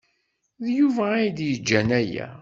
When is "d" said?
0.63-0.65